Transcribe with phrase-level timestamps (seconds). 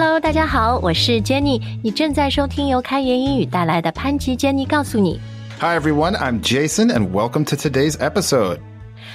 [0.00, 5.20] Hello，大家好，我是 Jenny，你正在收听由开言英语带来的潘吉 Jenny 告诉你。
[5.58, 8.58] Hi everyone, I'm Jason and welcome to today's episode.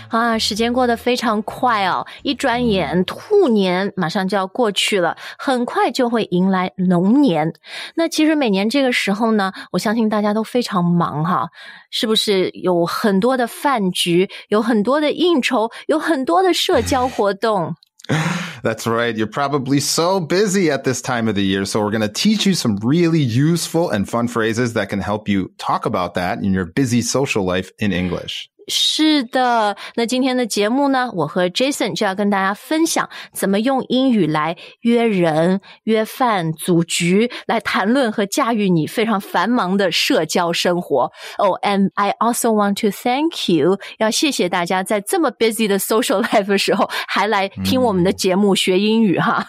[0.10, 7.54] 啊，时间过得非常快哦，一转眼兔年马上就要过去了，很快就会迎来龙年。
[7.96, 11.48] 那其实每年这个时候呢，我相信大家都非常忙哈，
[11.91, 17.75] 是不是有很多的饭局，有很多的应酬，有很多的社交活动？
[18.62, 19.17] That's right.
[19.17, 21.64] You're probably so busy at this time of the year.
[21.64, 25.29] So we're going to teach you some really useful and fun phrases that can help
[25.29, 28.48] you talk about that in your busy social life in English.
[28.68, 41.05] 是的，那今天的节目呢，我和 Jason 就要跟大家分享怎么用英语来约人、约饭、组局，来谈论和驾驭你非常繁忙的社交生活。
[41.39, 49.47] 哦、oh,，and I also want to thank you，要谢谢大家在这么 busy 的 social life 的时候，还来听我们的节目学英语哈。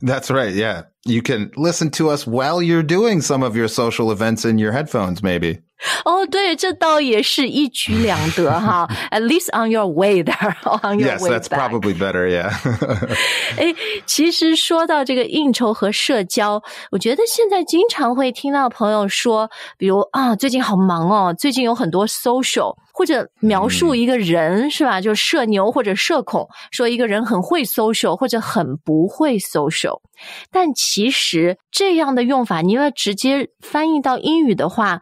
[0.00, 0.52] That's right.
[0.52, 0.86] Yeah.
[1.05, 4.71] You can listen to us while you're doing some of your social events in your
[4.71, 5.61] headphones, maybe.
[6.05, 8.87] 哦，对，这倒也是一举两得哈。
[9.09, 11.57] At least on your way there, on your yes, way that's back.
[11.57, 12.27] probably better.
[12.27, 12.51] Yeah.
[13.57, 13.73] 哎，
[14.05, 25.01] 其实说到这个应酬和社交，我觉得现在经常会听到朋友说，比如啊，最近好忙哦，最近有很多 social，或者描述一个人、是吧？
[25.01, 29.99] 就社牛或者社恐，说一个人很会 social 或者很不会 social。
[30.51, 35.01] 但其 实这样的用法，你要直接翻译到英语的话，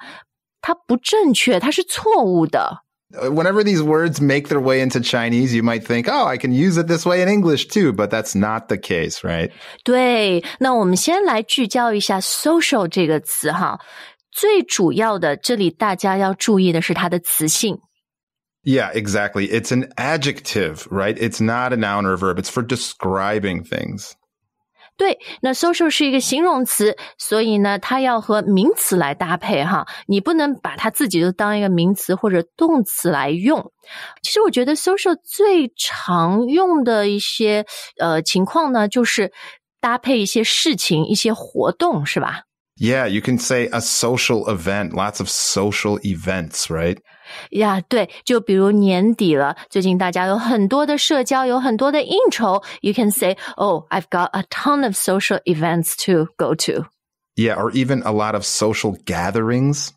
[0.61, 2.83] 它不正确，它是错误的。
[3.11, 6.77] Whenever these words make their way into Chinese, you might think, oh, I can use
[6.77, 9.51] it this way in English too, but that's not the case, right?
[9.83, 13.79] 对，那我们先来聚焦一下 social 这个词哈。
[14.31, 17.79] 最主要的，这里大家要注意的是它的词性。
[18.63, 19.47] Yeah, exactly.
[19.49, 21.17] It's an adjective, right?
[21.17, 22.37] It's not a noun or a verb.
[22.37, 24.11] It's for describing things.
[24.96, 29.86] 对，那 social 是一个形容词，所以呢，它要和名词来搭配哈。
[30.06, 33.72] 你不能把它自己就当一个名词或者动词来用。
[34.22, 37.66] 其实我觉得 social 最常用的一些
[37.98, 39.32] 呃情况呢，就是
[39.80, 42.42] 搭配一些事情、一些活动，是吧
[42.76, 46.98] ？Yeah, you can say a social event, lots of social events, right?
[47.51, 52.63] 呀对，就比如年底了，最近大家有很多的社交，有很多的应酬。
[52.81, 56.85] You can say, "Oh, I've got a ton of social events to go to."
[57.35, 59.89] Yeah, or even a lot of social gatherings.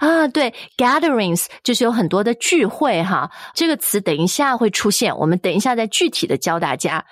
[0.00, 3.30] 啊，对，gatherings 就是有很多的聚会哈。
[3.54, 7.04] 这个词等一下会出现，我们等一下再具体的教大家。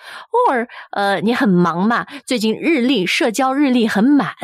[0.50, 4.34] or 呃，你很忙嘛，最近日历社交日历很满。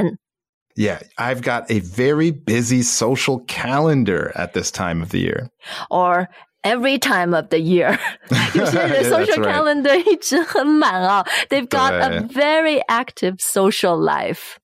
[0.77, 5.51] Yeah, I've got a very busy social calendar at this time of the year.
[5.91, 6.29] or
[6.63, 7.99] every time of the year.
[8.55, 9.53] 有些人的 Yeah, that's social right.
[9.53, 11.25] calendar 一直很满啊。
[11.51, 14.57] They've got a 对 very active social life.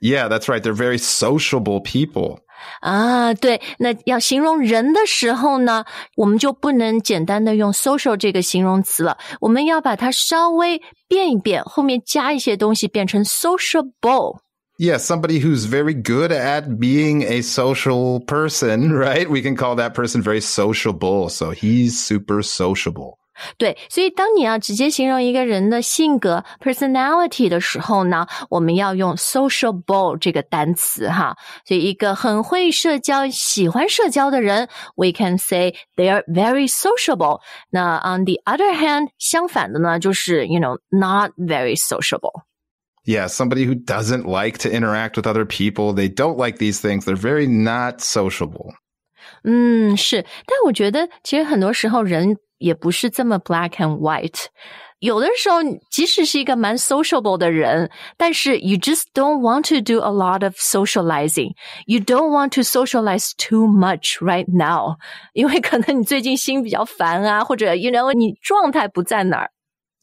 [0.00, 0.60] Yeah, that's right.
[0.60, 2.40] They're very sociable people.
[2.80, 5.84] 啊，对，那要形容人的时候呢，
[6.16, 14.38] 我们就不能简单的用 social 这个形容词了，我们要把它稍微变一变，后面加一些东西，变成 sociable。
[14.78, 19.30] Yeah, somebody who's very good at being a social person, right?
[19.30, 21.28] We can call that person very sociable.
[21.28, 23.18] So he's super sociable.
[23.56, 31.36] 对，所以当你要直接形容一个人的性格 personality 的时候呢，我们要用 sociable 这个单词哈。
[31.66, 37.40] 所以一个很会社交、喜欢社交的人，we can say they are very sociable。
[37.70, 42.42] 那 on the other hand，相反的呢，就是 you know not very sociable。
[43.08, 45.92] Yeah, somebody who doesn't like to interact with other people.
[45.92, 47.04] They don't like these things.
[47.04, 48.72] They're very not sociable.
[49.42, 54.46] 嗯，是，但我觉得其实很多时候人也不是这么 black and white。
[55.00, 55.58] 有的时候，
[55.90, 61.52] 即使是一个蛮 sociable 的人，但是 you just don't want to do a lot of socializing.
[61.84, 64.96] You don't want to socialize too much right now，
[65.34, 69.50] 因为可能你最近心比较烦啊，或者 you know 你状态不在那儿。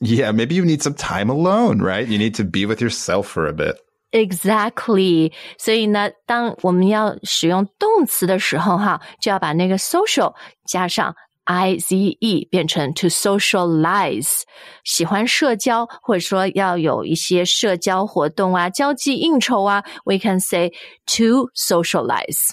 [0.03, 2.07] Yeah, maybe you need some time alone, right?
[2.07, 3.75] You need to be with yourself for a bit.
[4.12, 10.33] Exactly，所以呢，当我们要使用动词的时候，哈，就要把那个 social
[10.68, 11.15] 加上
[11.45, 14.42] i z e，变成 to socialize。
[14.83, 20.71] 喜欢社交，或者说要有一些社交活动啊、交际应酬啊，we can say
[21.06, 22.51] to socialize。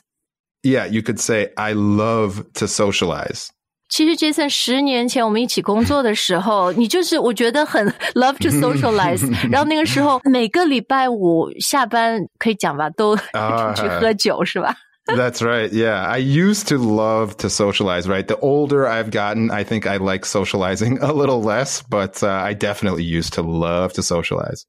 [0.62, 3.48] Yeah, you could say, I love to socialize.
[3.92, 14.76] 其实 Jason 十年前我们一起工作的时候，你就是我觉得很 love to socialize，然后那个时候每个礼拜五下班可以讲吧，都啊出去喝酒是吧？
[15.06, 15.70] That's right.
[15.72, 16.06] Yeah.
[16.06, 18.26] I used to love to socialize, right?
[18.26, 22.52] The older I've gotten, I think I like socializing a little less, but uh, I
[22.52, 24.66] definitely used to love to socialize.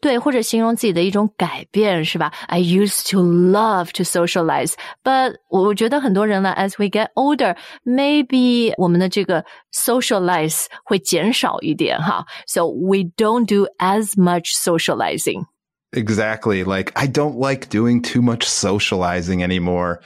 [0.00, 2.32] 对，或者形容自己的一种改变，是吧？
[2.46, 12.24] I used to love to socialize, but 我我觉得很多人呢，as we get older, maybe 我们的这个 socialize 会减少一点哈。
[12.46, 15.46] So we don't do as much socializing.
[15.92, 16.64] Exactly.
[16.64, 20.00] Like, I don't like doing too much socializing anymore.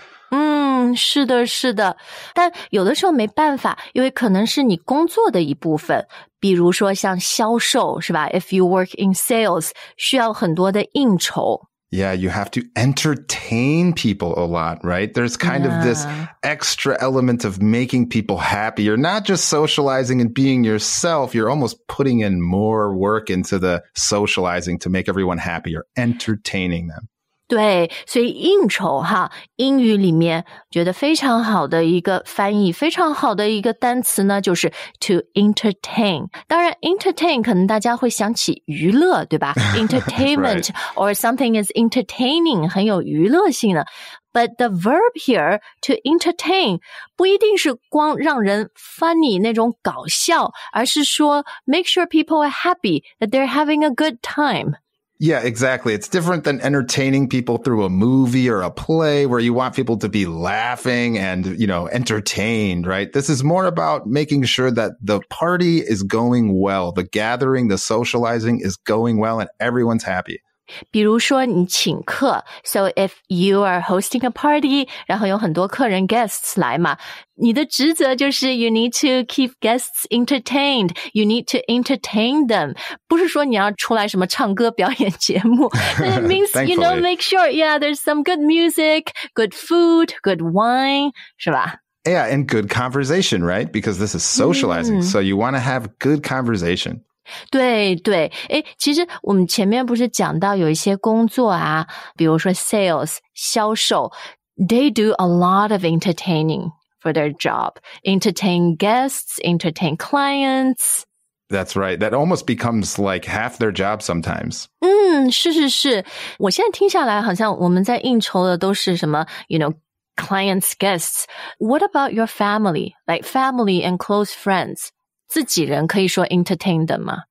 [0.91, 1.97] 嗯，是的，是的，
[2.35, 6.05] 但有的时候没办法，因为可能是你工作的一部分，
[6.41, 8.29] 比如说像销售，是吧？
[8.31, 11.69] If you work in sales，需要很多的应酬。
[11.89, 15.15] Yeah, you have to entertain people a lot, right?
[15.15, 16.27] There's kind of this Yeah.
[16.43, 18.83] extra element of making people happy.
[18.83, 21.33] You're not just socializing and being yourself.
[21.33, 25.71] You're almost putting in more work into the socializing to make everyone happy.
[25.71, 27.07] You're entertaining them.
[27.51, 36.27] 对，所以应酬哈，英语里面觉得非常好的一个翻译，非常好的一个单词呢，就是 to entertain。
[36.49, 39.55] 当然，entertain 可能大家会想起娱乐，对吧？
[39.77, 43.87] Entertainment or something is entertaining，很有娱乐性的。
[44.33, 46.81] But the verb here to entertain
[47.17, 54.79] 不一定是光让人 funny 那种搞笑，而是说 make sure people are happy that they're having a good time。
[55.24, 55.94] Yeah, exactly.
[55.94, 59.98] It's different than entertaining people through a movie or a play where you want people
[59.98, 63.14] to be laughing and, you know, entertained, right?
[63.14, 66.92] This is more about making sure that the party is going well.
[66.92, 70.42] The gathering, the socializing is going well and everyone's happy.
[70.91, 76.99] 比如说你请客，so if you are hosting a party，然后有很多客人 guests 来嘛，
[77.37, 85.69] 你的职责就是 you need to keep guests entertained，you need to entertain them，不是说你要出来什么唱歌表演节目，
[85.99, 87.01] it means you know Thankfully.
[87.01, 91.77] make sure yeah there's some good music, good food, good wine，是吧？
[92.05, 93.71] Yeah, and good conversation, right?
[93.71, 95.03] Because this is socializing.
[95.03, 97.03] So you want to have good conversation.
[97.51, 101.87] 对对，诶，其实我们前面不是讲到有一些工作啊，
[102.17, 104.13] 比如说 sales 销售，
[104.57, 106.71] they do a lot of entertaining
[107.03, 107.75] for their job,
[108.05, 111.03] entertain guests, entertain clients。
[111.49, 111.99] That's right.
[111.99, 114.67] That almost becomes like half their job sometimes.
[114.81, 116.05] 嗯，是是是，
[116.39, 121.27] 我现在听下来，好像我们在应酬的都是什么，you know。Clients, guests.
[121.59, 122.95] What about your family?
[123.07, 124.89] Like family and close friends.
[125.31, 127.25] 自己人可以说 entertain 的吗？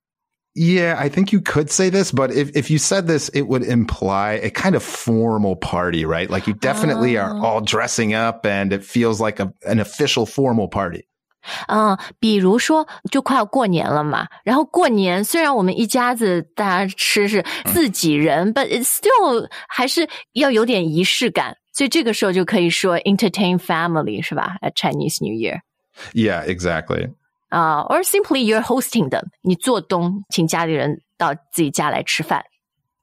[0.57, 3.63] Yeah, I think you could say this, but if, if you said this, it would
[3.63, 6.30] imply a kind of formal party, right?
[6.30, 7.44] Like you definitely are Oh.
[7.44, 11.07] all dressing up and it feels like a, an official formal party.
[11.68, 24.56] 嗯，比如说，就快要过年了嘛，然后过年虽然我们一家子大家吃是自己人、b u t it still 还是要有点仪式感，所以这个时候就可以说 entertain family 是吧？
[24.62, 25.60] At Chinese New Year
[26.13, 27.10] Yeah, exactly.
[27.50, 32.43] 啊、uh,，or simply you're hosting them，你做东请家里人到自己家来吃饭。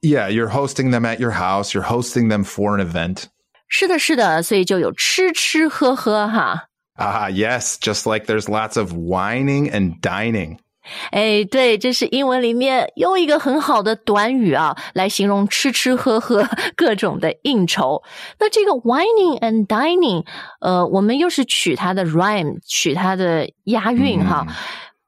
[0.01, 1.73] Yeah, you're hosting them at your house.
[1.73, 3.25] You're hosting them for an event.
[3.67, 6.69] 是的，是的，所以就有吃吃喝喝哈。
[6.95, 10.57] Ah, yes, just like there's lots of wining and dining.
[11.11, 18.03] 哎，对，这是英文里面又一个很好的短语啊，来形容吃吃喝喝各种的应酬。
[18.39, 20.25] 那这个 whining and dining，
[20.61, 24.45] 呃，我们又是取它的 rhyme，取它的押韵哈。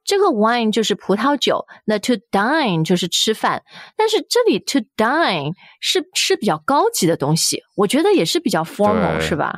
[0.04, 3.62] 这个 wine 就是葡萄酒，那 to dine 就是吃饭，
[3.96, 9.54] 但是这里 to dine 是吃比较高级的东西，我觉得也是比较 formal，是吧？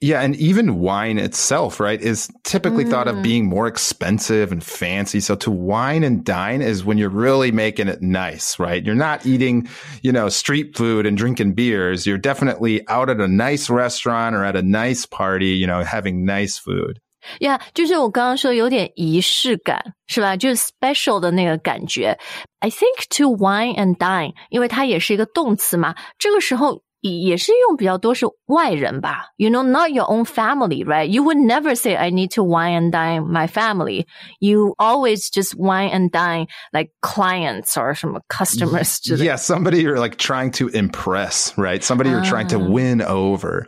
[0.00, 5.18] Yeah, and even wine itself, right, is typically thought of being more expensive and fancy.
[5.18, 8.84] So to wine and dine is when you're really making it nice, right?
[8.84, 9.66] You're not eating,
[10.02, 12.06] you know, street food and drinking beers.
[12.06, 16.26] You're definitely out at a nice restaurant or at a nice party, you know, having
[16.26, 16.98] nice food.
[17.40, 20.36] 呀就是我刚刚说有点仪式感，是吧？
[20.36, 22.18] 就是 special 的那个感觉。
[22.58, 29.26] I think to wine and dine，因为它也是一个动词嘛，这个时候也 也是用比较多是外人吧。
[29.36, 31.06] You know, not your own family, right?
[31.06, 34.06] You would never say I need to wine and dine my family.
[34.40, 39.34] You always just wine and dine like clients or 什么 customers 之类的。
[39.34, 41.82] Yeah, somebody you're like trying to impress, right?
[41.82, 43.66] Somebody you're trying to win over.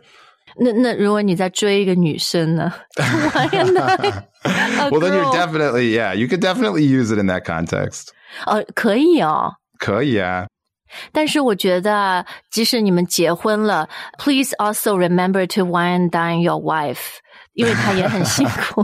[0.59, 2.73] 那那如果你在追一个女生呢？
[2.95, 7.27] wine and dine a Well, then you're girl definitely, yeah, you could definitely use it in
[7.27, 8.07] that context.
[8.47, 9.53] 哦，可以哦。
[9.77, 10.47] 可以啊。
[11.11, 17.19] 但是我觉得啊，即使你们结婚了，please also remember to wine and dine your wife，
[17.53, 18.83] 因为她也很辛苦。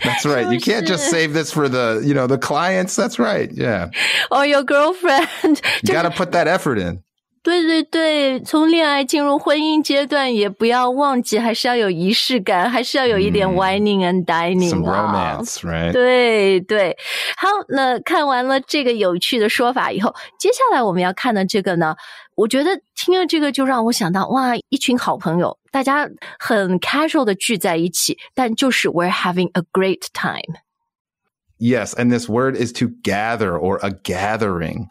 [0.00, 0.50] That's right.
[0.50, 2.96] You can't just save this for the, you know, the clients.
[2.96, 3.50] That's right.
[3.52, 3.90] Yeah.
[4.30, 7.02] or your girlfriend， You 就 got to put that effort in.
[7.47, 15.39] 对对对，从恋爱进入婚姻阶段，也不要忘记，还是要有仪式感，还是要有一点 whining and dining Some 啊。
[15.39, 15.93] romance, right?
[15.93, 16.97] 对对，
[17.37, 21.95] 好，那看完了这个有趣的说法以后，接下来我们要看的这个呢，
[22.35, 26.05] 我觉得听了这个就让我想到，哇，一群好朋友，大家
[26.37, 30.59] 很 casual 的聚在一起，但就是 we're having a great time。
[31.57, 34.89] Yes, and this word is to gather or a gathering.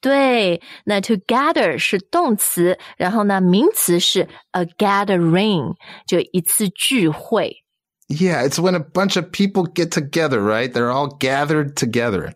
[0.00, 5.74] 对，那 to gather 是动词，然后呢，名词是 a gathering，
[6.06, 7.62] 就一次聚会。
[8.08, 10.72] Yeah, it's when a bunch of people get together, right?
[10.72, 12.32] They're all gathered together.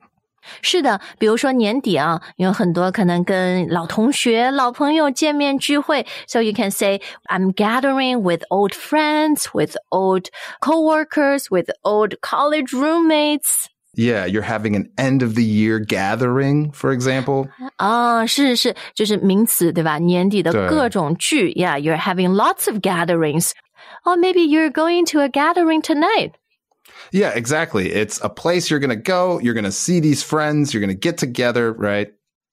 [0.62, 10.26] 是的，比如说年底啊，有很多可能跟老同学、老朋友见面聚会，so you can say I'm gathering with old friends, with old
[10.61, 13.66] coworkers, with old college roommates.
[13.96, 17.49] Yeah, you're having an end of the year gathering, for example.
[17.76, 19.99] 啊，是是，就是名词对吧？
[19.99, 23.52] 年底的对各种聚，Yeah, you're having lots of gatherings.
[24.04, 26.32] Or maybe you're going to a gathering tonight.
[27.12, 27.92] Yeah, exactly.
[27.92, 29.40] It's a place you're going to go.
[29.40, 30.75] You're going to see these friends.
[30.75, 32.08] You're going to get together, right?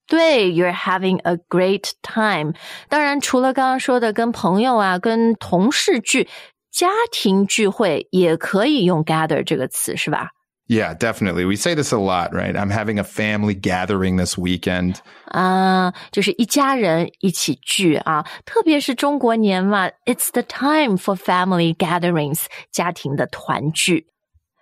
[0.08, 2.54] 对，you're having a great time。
[2.88, 6.28] 当然，除了刚刚说的跟朋友啊、跟同事聚，
[6.72, 10.30] 家庭聚会也可以用 gather 这个词，是吧？
[10.68, 11.44] Yeah, definitely.
[11.44, 12.56] We say this a lot, right?
[12.56, 15.00] I'm having a family gathering this weekend.
[15.26, 24.08] 啊，就是一家人一起聚啊，特别是中国年嘛，It's the time for family gatherings，家庭的团聚。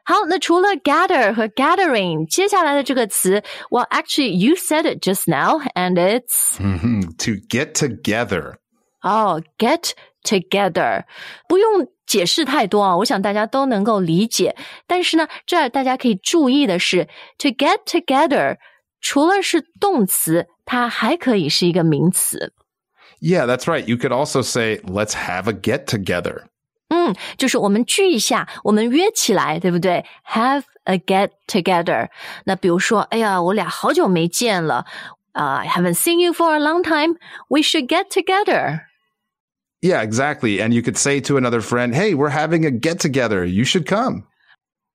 [0.04, 7.16] 好，那除了 gather 和 gathering，接下来的这个词，Well, actually, you said it just now, and it's Mhm.
[7.18, 8.56] To get together.
[9.04, 9.94] 哦、g e t
[10.24, 11.04] together，
[11.48, 14.56] 不用解释太多啊，我想大家都能够理解。
[14.88, 18.58] 但是呢，这儿大家可以注意的是，to get together
[19.02, 22.54] 除了是动词，它还可以是一个名词。
[23.22, 23.86] Yeah, that's right.
[23.86, 26.44] You could also say, let's have a get together.
[26.90, 30.06] 嗯，就是我们聚一下，我们约起来，对不对？
[30.28, 32.10] Have a get together。
[32.46, 34.86] 那比如说，哎呀，我俩好久没见了，
[35.34, 37.18] 啊、i haven't seen you for a long time.
[37.50, 38.86] We should get together.
[39.84, 40.62] Yeah, exactly.
[40.62, 43.46] And you could say to another friend, hey, we're having a get together.
[43.46, 44.24] You should come.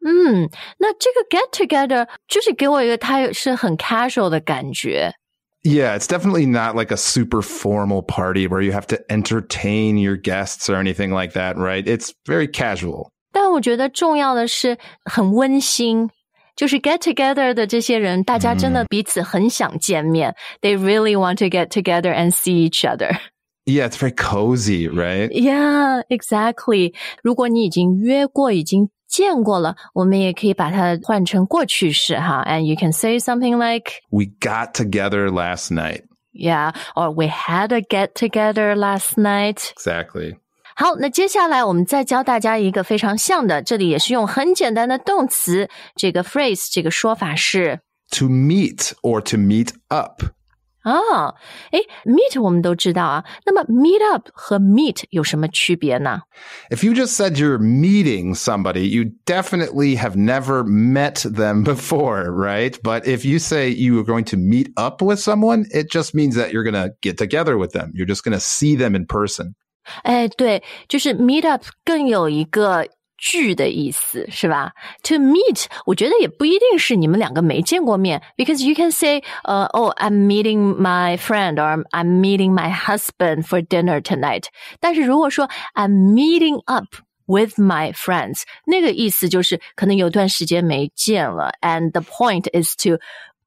[0.05, 5.15] 嗯，那这个 get together 就是给我一个它是很 casual 的感觉。
[5.63, 10.19] Yeah, it's definitely not like a super formal party where you have to entertain your
[10.19, 11.87] guests or anything like that, right?
[11.87, 13.09] It's very casual.
[13.33, 16.11] 但我觉得重要的是很温馨，
[16.55, 20.37] 就是 get together 的这些人，大家真的彼此很想见面。
[20.61, 23.19] They really want to get together and see each other.
[23.69, 25.31] Yeah, it's very cozy, right?
[25.31, 26.95] Yeah, exactly.
[27.23, 32.45] 如果你已经约过，已经见过了，我们也可以把它换成过去式哈。
[32.47, 36.03] And you can say something like, We got together last night.
[36.35, 40.37] "Yeah," or "We had a get together last night." Exactly.
[40.77, 50.23] 好，那接下来我们再教大家一个非常像的，这里也是用很简单的动词，这个 phrase 这个说法是 To meet or to meet up.
[50.89, 51.33] 啊，
[51.73, 56.21] 诶 m e e t 我们都知道啊，那么 meet up 和 meet 有什么区别呢？
[56.69, 62.77] If you just said you're meeting somebody, you definitely have never met them before, right?
[62.83, 66.35] But if you say you are going to meet up with someone, it just means
[66.35, 67.91] that you're going to get together with them.
[67.95, 69.55] You're just going to see them in person.
[70.03, 72.87] 哎，对，就是 meet up 更有一个
[73.19, 74.73] 聚的意思，是吧？
[75.05, 84.01] To meet，我觉得也不一定是你们两个没见过面，because you can say，呃、uh,，Oh, I'm meeting my friend or I'm meeting my husband for dinner
[84.01, 84.45] tonight。
[84.81, 86.97] 但是如果说 I'm meeting up
[87.27, 92.99] with my friends，那个意思就是可能有段时间没见了，and the point is to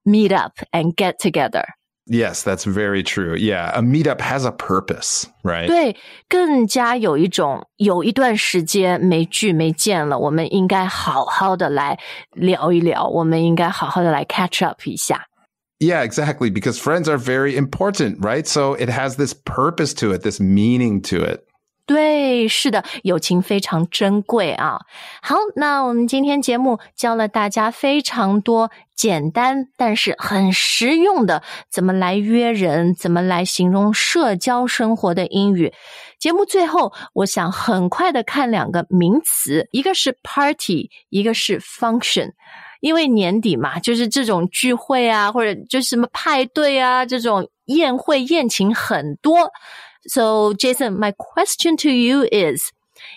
[0.04, 1.66] meet up and get together。
[2.10, 3.36] Yes, that's very true.
[3.36, 5.68] Yeah, a meetup has a purpose, right?
[5.68, 5.98] 对，
[6.30, 12.00] 更加有一种有一段时间没聚没见了，我们应该好好的来
[12.32, 15.28] 聊一聊，我们应该好好的来 catch up 一下。
[15.80, 16.50] Yeah, exactly.
[16.50, 18.48] Because friends are very important, right?
[18.48, 21.42] So it has this purpose to it, this meaning to it.
[21.85, 24.79] 对，是的，友情非常珍贵啊。
[25.21, 35.73] 好，那我们今天节目教了大家非常多简单但是很实用的怎么来约人，怎么来形容社交生活的英语。
[36.19, 42.31] 节目最后，我想很快的看两个名词，一个是 party，一个是 function。
[42.81, 49.51] 因为年底嘛，就是这种聚会啊，或者就是什么派对啊，这种宴会宴请很多。
[50.08, 52.72] So, Jason, my question to you is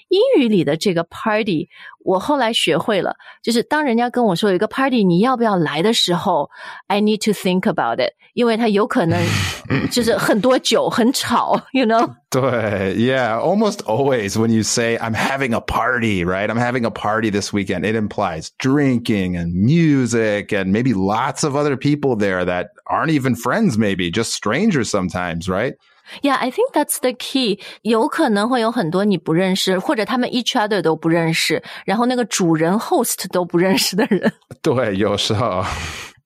[0.08, 1.68] 英语里的这个 party，
[2.04, 6.50] 我后来学会了，就是当人家跟我说有一个 party，你要不要来的时候，
[6.88, 9.18] I need to think about it，因为它有可能
[9.90, 12.14] 就是很多酒，很吵，you know。
[12.28, 16.50] 对，Yeah, almost always when you say I'm having a party, right?
[16.50, 17.84] I'm having a party this weekend.
[17.86, 23.34] It implies drinking and music and maybe lots of other people there that aren't even
[23.34, 25.74] friends, maybe just strangers sometimes, right?
[26.21, 27.59] Yeah, I think that's the key.
[27.81, 34.33] 有可能会有很多你不认识，或者他们 each other 都不认识，然后那个主人 host 都不认识的人。
[34.61, 35.63] 对，有时候。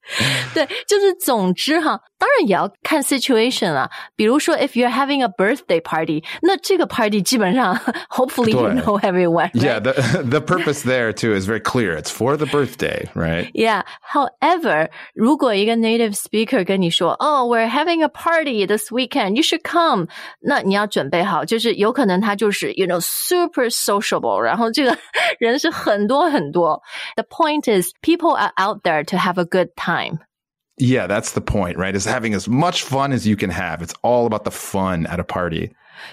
[0.52, 3.88] 对，就是总之哈，当然也要看 situation 啊。
[4.14, 7.74] 比如说，if you're having a birthday party，那这个 party 基本上
[8.10, 9.50] hopefully you know everyone.
[9.54, 9.92] Yeah, the
[10.22, 11.96] the purpose there too is very clear.
[11.96, 13.50] It's for the birthday, right?
[13.54, 13.84] Yeah.
[14.12, 20.08] However，如果一个 native speaker 跟你说，Oh, we're having a party this weekend, you should come，
[20.40, 24.96] 那你要准备好，就是有可能他就是 you know super sociable，然后这个
[25.38, 26.82] 人是很多很多。
[27.16, 30.18] The point is, people are out there to have a good time time.
[30.76, 31.94] Yeah, that's the point, right?
[31.94, 33.80] Is having as much fun as you can have.
[33.80, 35.70] It's all about the fun at a party.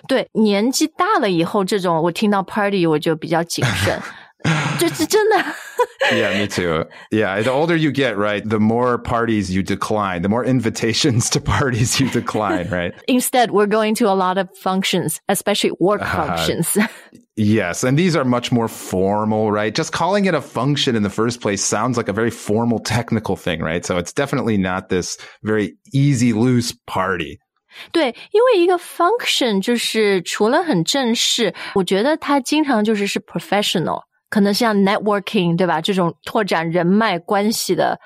[0.08, 4.00] 对，年纪大了以后，这种我听到 party 我就比较谨慎。
[4.80, 5.38] 就是真的。
[6.12, 6.86] yeah, me too.
[7.12, 11.40] Yeah, the older you get, right, the more parties you decline, the more invitations to
[11.40, 12.94] parties you decline, right?
[13.08, 16.76] Instead, we're going to a lot of functions, especially work uh, functions.
[17.36, 19.76] yes, and these are much more formal, right?
[19.76, 23.36] Just calling it a function in the first place sounds like a very formal technical
[23.36, 23.86] thing, right?
[23.86, 27.40] So it's definitely not this very easy, loose party.
[27.94, 34.02] 对，因为一个 function 就是除了很正式，我觉得它经常就是是 professional。
[34.36, 35.82] 可能像 networking 对吧？
[35.82, 38.00] 这种拓展人脉关系的。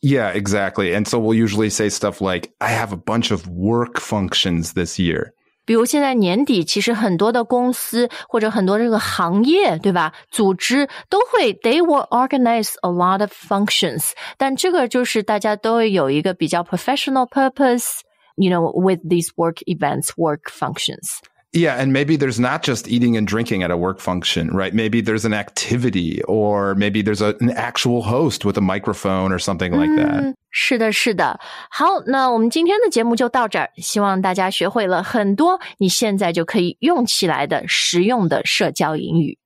[0.00, 0.94] Yeah, exactly.
[0.94, 4.98] And so we'll usually say stuff like, I have a bunch of work functions this
[4.98, 5.32] year.
[5.66, 10.14] 比如现在年底，其实很多的公司或者很多这个行业，对吧？
[10.30, 14.12] 组织都会，they will organize a lot of functions。
[14.38, 21.18] 但这个就是大家都会有一个比较 professional purpose，you know, with these work events, work functions。
[21.52, 24.74] yeah, and maybe there's not just eating and drinking at a work function, right?
[24.74, 29.38] Maybe there's an activity or maybe there's a, an actual host with a microphone or
[29.38, 30.34] something like that.
[30.50, 31.38] 是的，是的。
[31.70, 33.70] 好，那我们今天的节目就到这儿。
[33.76, 39.38] 希望大家学会了很多你现在就可以用起来的实用的社交英语。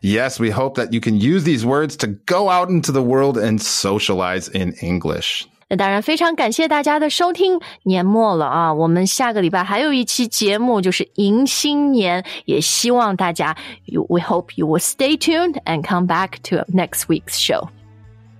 [0.00, 3.36] Yes, we hope that you can use these words to go out into the world
[3.36, 5.46] and socialize in English.
[5.72, 7.60] 那当然，非常感谢大家的收听。
[7.82, 12.24] 年末了啊，我们下个礼拜还有一期节目，就是迎新年。
[12.46, 13.54] 也希望大家，
[13.86, 17.68] We hope you will stay tuned and come back to next week's show.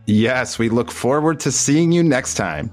[0.06, 2.70] Yes, we look forward to seeing you next time.